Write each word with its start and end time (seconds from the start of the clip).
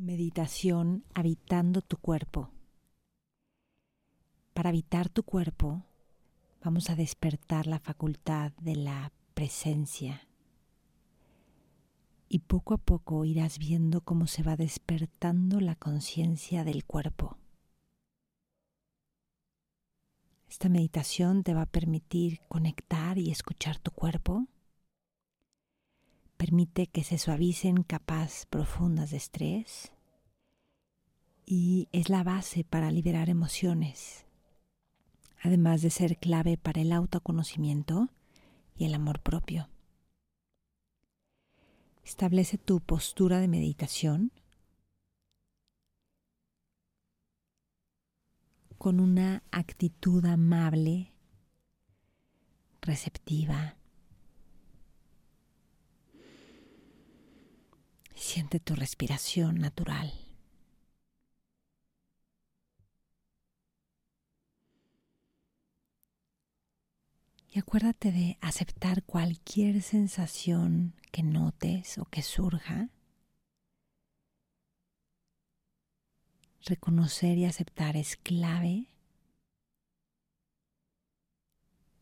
Meditación 0.00 1.04
habitando 1.12 1.82
tu 1.82 1.98
cuerpo. 1.98 2.48
Para 4.54 4.70
habitar 4.70 5.10
tu 5.10 5.24
cuerpo 5.24 5.84
vamos 6.64 6.88
a 6.88 6.96
despertar 6.96 7.66
la 7.66 7.80
facultad 7.80 8.52
de 8.62 8.76
la 8.76 9.12
presencia 9.34 10.26
y 12.30 12.38
poco 12.38 12.72
a 12.72 12.78
poco 12.78 13.26
irás 13.26 13.58
viendo 13.58 14.00
cómo 14.00 14.26
se 14.26 14.42
va 14.42 14.56
despertando 14.56 15.60
la 15.60 15.74
conciencia 15.74 16.64
del 16.64 16.86
cuerpo. 16.86 17.36
Esta 20.48 20.70
meditación 20.70 21.42
te 21.42 21.52
va 21.52 21.62
a 21.62 21.70
permitir 21.70 22.40
conectar 22.48 23.18
y 23.18 23.30
escuchar 23.30 23.78
tu 23.78 23.90
cuerpo. 23.90 24.46
Permite 26.40 26.86
que 26.86 27.04
se 27.04 27.18
suavicen 27.18 27.82
capas 27.82 28.46
profundas 28.46 29.10
de 29.10 29.18
estrés 29.18 29.92
y 31.44 31.86
es 31.92 32.08
la 32.08 32.22
base 32.24 32.64
para 32.64 32.90
liberar 32.90 33.28
emociones, 33.28 34.24
además 35.42 35.82
de 35.82 35.90
ser 35.90 36.16
clave 36.16 36.56
para 36.56 36.80
el 36.80 36.92
autoconocimiento 36.92 38.08
y 38.74 38.86
el 38.86 38.94
amor 38.94 39.20
propio. 39.20 39.68
Establece 42.04 42.56
tu 42.56 42.80
postura 42.80 43.38
de 43.38 43.46
meditación 43.46 44.32
con 48.78 48.98
una 48.98 49.42
actitud 49.50 50.24
amable, 50.24 51.12
receptiva. 52.80 53.76
Siente 58.32 58.60
tu 58.60 58.76
respiración 58.76 59.56
natural. 59.56 60.12
Y 67.52 67.58
acuérdate 67.58 68.12
de 68.12 68.38
aceptar 68.40 69.02
cualquier 69.02 69.82
sensación 69.82 70.94
que 71.10 71.24
notes 71.24 71.98
o 71.98 72.04
que 72.04 72.22
surja. 72.22 72.88
Reconocer 76.64 77.36
y 77.36 77.46
aceptar 77.46 77.96
es 77.96 78.14
clave 78.14 78.86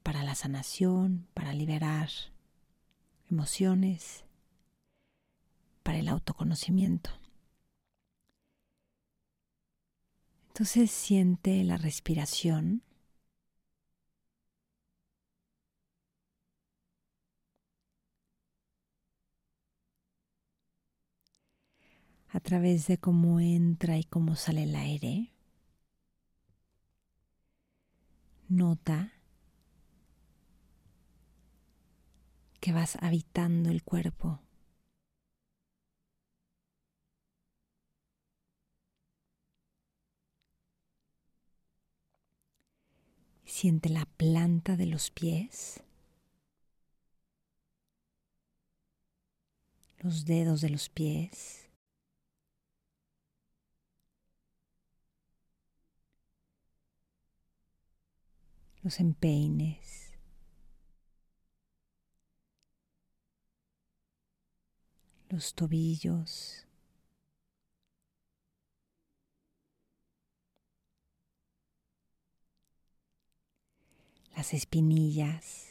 para 0.03 0.25
la 0.25 0.35
sanación, 0.35 1.27
para 1.33 1.55
liberar 1.55 2.11
emociones, 3.31 4.28
para 5.89 6.01
el 6.01 6.09
autoconocimiento. 6.09 7.09
Entonces 10.49 10.91
siente 10.91 11.65
la 11.65 11.79
respiración 11.79 12.83
a 22.29 22.41
través 22.41 22.87
de 22.87 22.99
cómo 22.99 23.41
entra 23.41 23.97
y 23.97 24.05
cómo 24.05 24.37
sale 24.37 24.65
el 24.65 24.77
aire. 24.77 25.33
Nota 28.51 29.15
que 32.61 32.75
vas 32.75 32.99
habitando 33.01 33.71
el 33.71 33.83
cuerpo. 33.83 34.43
Siente 43.61 43.89
la 43.89 44.05
planta 44.05 44.77
de 44.77 44.87
los 44.87 45.11
pies, 45.11 45.83
los 49.99 50.27
dedos 50.27 50.61
de 50.61 50.71
los 50.71 50.89
pies. 50.89 51.69
los 58.85 59.01
empeines, 59.01 60.13
los 65.31 65.53
tobillos, 65.55 66.68
las 74.39 74.55
espinillas, 74.55 75.67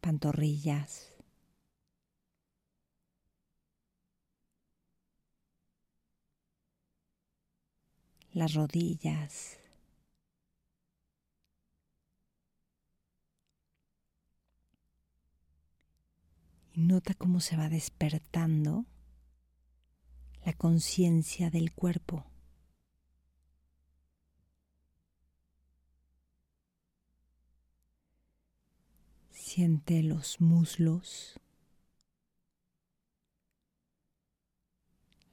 pantorrillas. 0.00 1.12
las 8.32 8.52
rodillas. 8.52 9.58
Y 16.74 16.82
nota 16.82 17.14
cómo 17.14 17.40
se 17.40 17.56
va 17.56 17.68
despertando 17.68 18.84
la 20.44 20.52
conciencia 20.52 21.50
del 21.50 21.72
cuerpo. 21.72 22.35
Siente 29.56 30.02
los 30.02 30.42
muslos, 30.42 31.40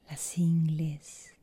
las 0.08 0.38
ingles, 0.38 1.34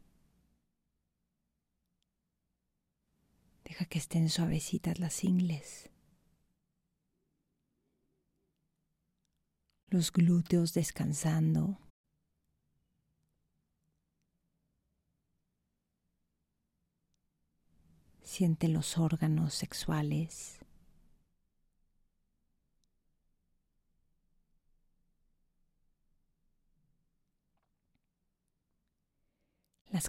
Deja 3.66 3.86
que 3.86 4.00
estén 4.00 4.31
suavecitas 4.31 4.97
las 4.97 5.24
ingles. 5.24 5.91
Los 9.86 10.12
glúteos 10.12 10.74
descansando. 10.74 11.78
Siente 18.24 18.68
los 18.70 18.97
órganos 18.97 19.53
sexuales. 19.53 20.62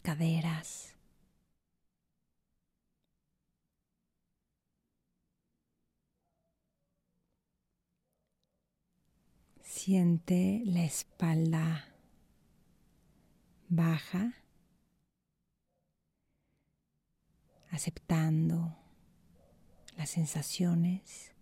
Caderas. 0.00 0.94
Siente 9.62 10.62
la 10.64 10.84
espalda 10.84 11.88
baja, 13.68 14.34
aceptando 17.70 18.76
las 19.96 20.10
sensaciones. 20.10 21.32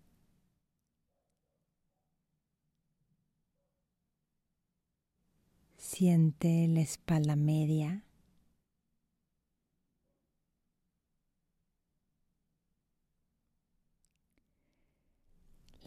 Siente 5.76 6.68
la 6.68 6.80
espalda 6.80 7.36
media. 7.36 8.04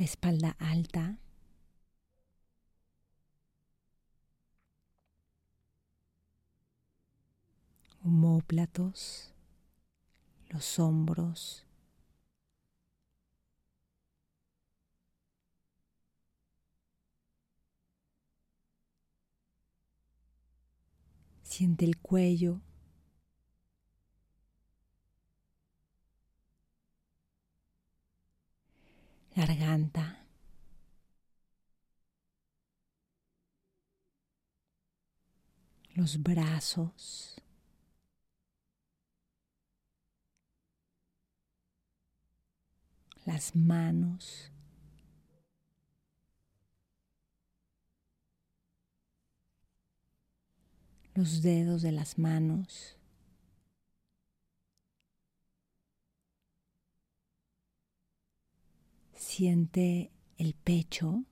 Espalda 0.03 0.55
alta. 0.59 1.17
homóplatos, 8.05 9.31
los 10.49 10.77
hombros, 10.79 11.65
Siente 21.43 21.85
el 21.85 21.99
cuello. 21.99 22.61
garganta. 29.35 30.19
los 35.95 36.21
brazos. 36.23 37.33
las 43.25 43.55
manos, 43.55 44.51
los 51.13 51.41
dedos 51.41 51.81
de 51.81 51.91
las 51.91 52.17
manos, 52.17 52.97
Siente 59.23 60.11
el 60.37 60.53
pecho. 60.53 61.23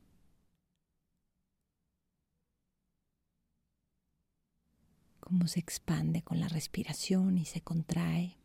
cómo 5.19 5.47
se 5.47 5.59
expande 5.61 6.23
con 6.23 6.39
la 6.41 6.49
respiración 6.49 7.37
y 7.37 7.45
se 7.45 7.61
contrae. 7.61 8.35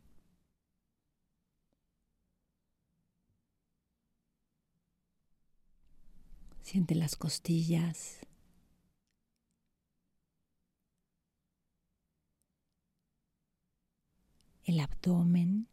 Siente 6.61 6.95
las 6.95 7.15
costillas. 7.17 8.19
El 14.63 14.79
abdomen. 14.79 15.67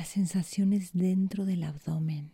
Las 0.00 0.08
sensaciones 0.08 0.92
dentro 0.94 1.44
del 1.44 1.62
abdomen. 1.62 2.32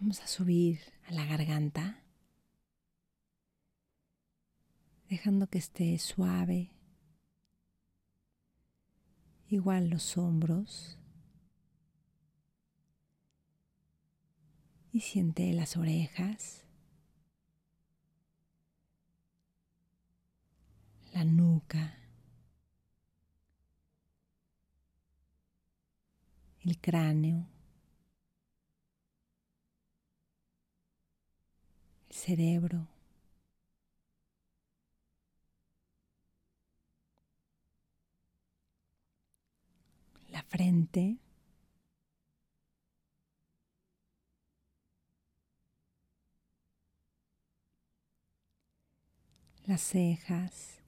Vamos 0.00 0.22
a 0.22 0.26
subir 0.26 0.80
a 1.08 1.12
la 1.12 1.26
garganta, 1.26 2.02
dejando 5.10 5.46
que 5.46 5.58
esté 5.58 5.98
suave. 5.98 6.70
Igual 9.50 9.90
los 9.90 10.16
hombros. 10.16 10.98
Y 14.98 15.00
siente 15.00 15.52
las 15.52 15.76
orejas, 15.76 16.64
la 21.14 21.22
nuca, 21.22 21.96
el 26.64 26.80
cráneo. 26.80 27.46
cerebro. 32.10 32.88
La 40.32 40.42
frente. 40.42 41.18
Las 49.68 49.82
cejas. 49.82 50.80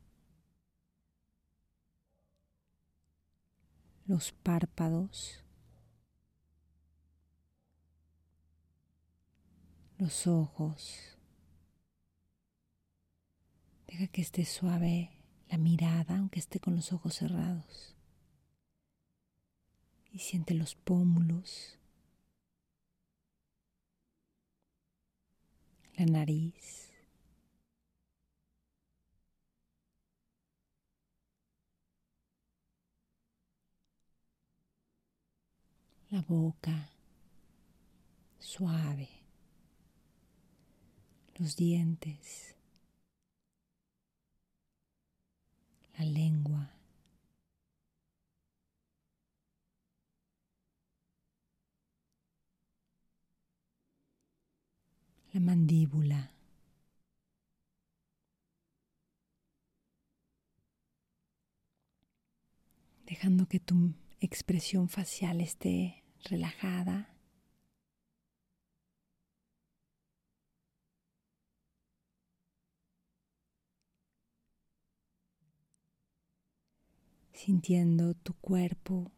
Los 4.06 4.32
párpados. 4.32 5.44
los 10.00 10.26
ojos. 10.26 11.18
Deja 13.86 14.06
que 14.06 14.22
esté 14.22 14.44
suave 14.46 15.10
la 15.50 15.58
mirada, 15.58 16.16
aunque 16.16 16.38
esté 16.38 16.58
con 16.58 16.74
los 16.74 16.92
ojos 16.92 17.16
cerrados. 17.16 17.94
Y 20.10 20.20
siente 20.20 20.54
los 20.54 20.74
pómulos, 20.74 21.78
la 25.96 26.06
nariz. 26.06 26.89
La 36.10 36.22
boca 36.22 36.90
suave, 38.38 39.08
los 41.36 41.56
dientes. 41.56 42.56
la 46.00 46.06
lengua. 46.06 46.70
La 55.32 55.40
mandíbula. 55.40 56.32
Dejando 63.06 63.46
que 63.46 63.60
tu 63.60 63.92
expresión 64.20 64.88
facial 64.88 65.40
esté 65.40 65.99
relajada. 66.24 67.10
sintiendo 77.40 78.12
tu 78.12 78.34
cuerpo, 78.34 79.10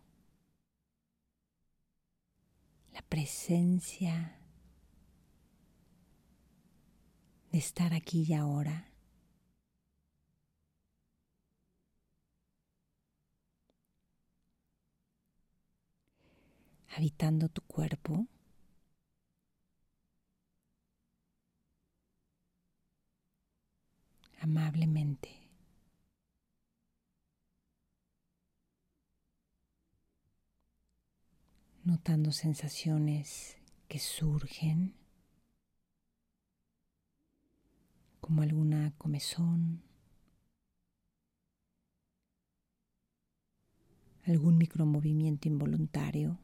la 2.92 3.02
presencia 3.02 4.38
de 7.50 7.58
estar 7.58 7.94
aquí 7.94 8.24
y 8.28 8.34
ahora. 8.34 8.91
Habitando 16.96 17.48
tu 17.48 17.62
cuerpo. 17.62 18.26
amablemente. 24.40 25.42
notando 31.84 32.30
sensaciones 32.30 33.56
que 33.88 33.98
surgen, 33.98 34.94
como 38.20 38.42
alguna 38.42 38.92
comezón, 38.98 39.82
algún 44.24 44.58
micromovimiento 44.58 45.48
involuntario. 45.48 46.38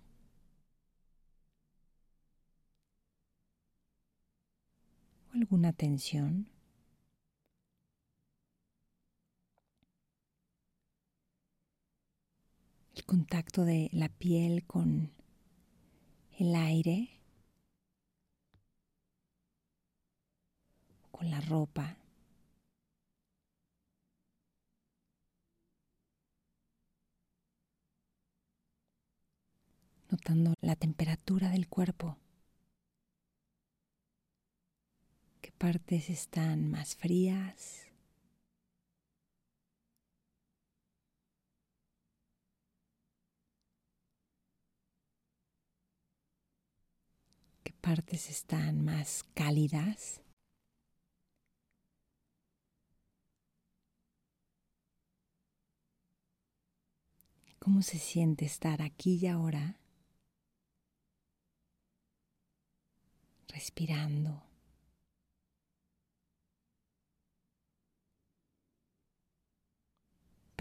Alguna 5.48 5.72
tensión. 5.72 6.46
El 12.94 13.04
contacto 13.06 13.64
de 13.64 13.88
la 13.92 14.10
piel 14.10 14.66
con 14.66 15.10
el 16.38 16.54
aire 16.54 17.08
con 21.10 21.30
la 21.30 21.40
ropa. 21.40 21.96
Notando 30.10 30.52
la 30.60 30.76
temperatura 30.76 31.48
del 31.48 31.68
cuerpo. 31.68 32.18
¿Qué 35.40 35.46
partes 35.58 36.08
están 36.10 36.70
más 36.70 36.96
frías? 36.96 37.88
partes 47.88 48.28
están 48.28 48.84
más 48.84 49.24
cálidas. 49.32 50.20
¿Cómo 57.58 57.80
se 57.80 57.98
siente 57.98 58.44
estar 58.44 58.82
aquí 58.82 59.18
y 59.22 59.26
ahora? 59.26 59.80
Respirando. 63.48 64.47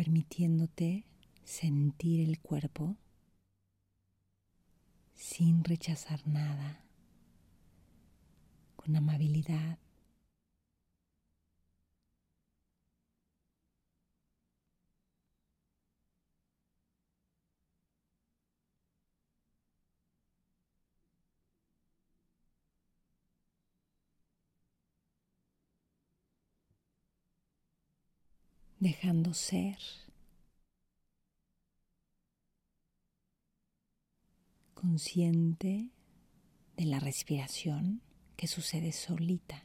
Permitiéndote 0.08 1.04
sentir 1.44 2.30
el 2.30 2.40
cuerpo 2.40 2.96
sin 5.14 5.66
rechazar 5.66 6.26
nada, 6.26 6.86
con 8.78 8.96
amabilidad. 8.96 9.80
Dejando 28.88 29.34
ser. 29.34 29.78
Consciente 34.74 35.92
de 36.78 36.86
la 36.86 37.02
respiración 37.02 38.02
que 38.38 38.48
sucede 38.48 38.94
solita. 38.94 39.62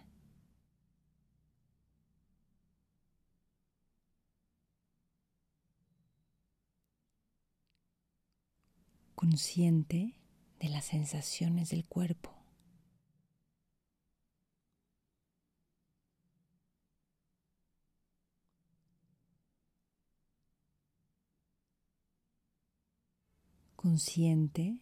Consciente 9.14 10.16
de 10.58 10.68
las 10.68 10.86
sensaciones 10.86 11.70
del 11.70 11.84
cuerpo. 11.84 12.41
Consciente 23.92 24.78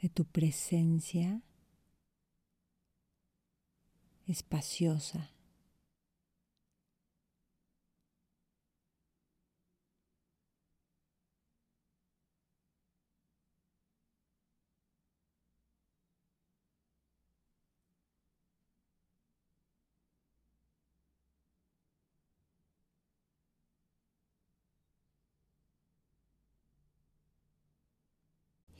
de 0.00 0.08
tu 0.08 0.24
presencia 0.24 1.42
espaciosa. 4.28 5.33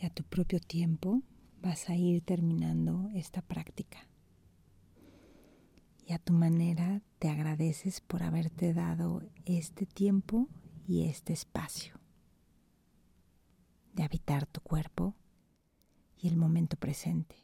A 0.04 0.11
tu 0.11 0.23
propio 0.25 0.61
tiempo 0.61 1.23
vas 1.62 1.88
a 1.88 1.96
ir 1.96 2.23
terminando 2.23 3.08
esta 3.14 3.42
práctica. 3.42 4.06
Y 6.06 6.12
a 6.12 6.18
tu 6.18 6.32
manera 6.32 7.00
te 7.18 7.28
agradeces 7.28 8.00
por 8.00 8.23
haberte 8.23 8.75
dado 8.75 9.23
este 9.46 9.87
tiempo 9.87 10.49
y 10.87 11.04
este 11.04 11.32
espacio 11.32 11.99
de 13.94 14.02
habitar 14.02 14.46
tu 14.46 14.61
cuerpo 14.61 15.14
y 16.18 16.28
el 16.28 16.37
momento 16.37 16.76
presente. 16.76 17.43